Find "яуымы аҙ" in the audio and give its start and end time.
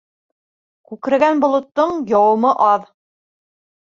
2.13-2.89